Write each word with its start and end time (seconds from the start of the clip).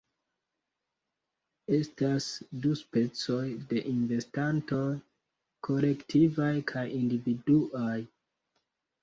Estas 1.79 2.29
du 2.63 2.71
specoj 2.79 3.43
de 3.75 3.83
investantoj: 3.91 4.87
kolektivaj 5.69 6.51
kaj 6.75 6.87
individuaj. 7.03 7.95